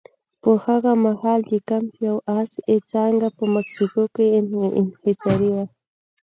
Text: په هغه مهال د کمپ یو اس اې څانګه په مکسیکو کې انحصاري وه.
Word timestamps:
په 0.41 0.51
هغه 0.65 0.91
مهال 1.05 1.39
د 1.51 1.53
کمپ 1.69 1.91
یو 2.07 2.17
اس 2.39 2.51
اې 2.69 2.77
څانګه 2.91 3.27
په 3.37 3.43
مکسیکو 3.55 4.03
کې 4.15 4.25
انحصاري 4.79 5.49
وه. 5.55 5.65